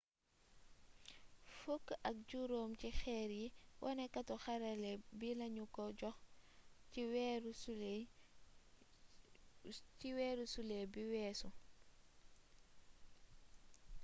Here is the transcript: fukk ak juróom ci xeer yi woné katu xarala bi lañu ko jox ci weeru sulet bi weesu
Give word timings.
fukk 1.59 1.87
ak 2.09 2.15
juróom 2.29 2.71
ci 2.79 2.89
xeer 2.99 3.31
yi 3.39 3.47
woné 3.83 4.05
katu 4.13 4.35
xarala 4.43 4.91
bi 5.19 5.29
lañu 5.39 5.65
ko 5.75 5.83
jox 5.99 6.17
ci 9.97 10.11
weeru 10.17 10.45
sulet 10.53 10.85
bi 10.93 11.01
weesu 11.11 11.49